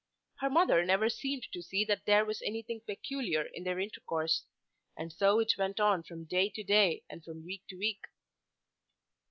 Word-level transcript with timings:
Her 0.39 0.49
mother 0.49 0.83
never 0.83 1.09
seemed 1.09 1.45
to 1.53 1.61
see 1.61 1.85
that 1.85 2.07
there 2.07 2.25
was 2.25 2.41
anything 2.41 2.81
peculiar 2.81 3.43
in 3.43 3.63
their 3.63 3.77
intercourse. 3.79 4.45
And 4.97 5.13
so 5.13 5.37
it 5.39 5.53
went 5.59 5.79
on 5.79 6.01
from 6.01 6.25
day 6.25 6.49
to 6.55 6.63
day 6.63 7.03
and 7.07 7.23
from 7.23 7.45
week 7.45 7.61
to 7.69 7.75
week. 7.77 8.05